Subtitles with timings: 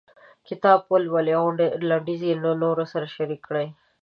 [0.47, 1.47] کتاب ولولئ او
[1.89, 3.67] لنډيز یې له نورو سره شريک کړئ.